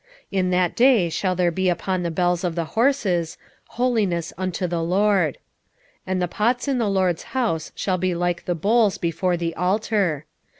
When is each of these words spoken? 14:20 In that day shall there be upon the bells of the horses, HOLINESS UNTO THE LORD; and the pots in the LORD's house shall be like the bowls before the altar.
14:20 0.33 0.39
In 0.39 0.49
that 0.49 0.75
day 0.75 1.09
shall 1.11 1.35
there 1.35 1.51
be 1.51 1.69
upon 1.69 2.01
the 2.01 2.09
bells 2.09 2.43
of 2.43 2.55
the 2.55 2.65
horses, 2.73 3.37
HOLINESS 3.77 4.33
UNTO 4.35 4.65
THE 4.67 4.81
LORD; 4.81 5.37
and 6.07 6.19
the 6.19 6.27
pots 6.27 6.67
in 6.67 6.79
the 6.79 6.89
LORD's 6.89 7.21
house 7.37 7.71
shall 7.75 7.99
be 7.99 8.15
like 8.15 8.45
the 8.45 8.55
bowls 8.55 8.97
before 8.97 9.37
the 9.37 9.55
altar. 9.55 10.25